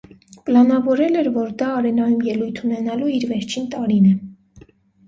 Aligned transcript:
Պլանավորել 0.45 1.17
էր, 1.19 1.29
որ 1.35 1.53
դա 1.61 1.67
արենայում 1.83 2.27
ելույթ 2.31 2.65
ունենալու 2.69 3.13
իր 3.21 3.31
վերջին 3.35 3.71
տարին 3.77 4.11
է։ 4.17 4.21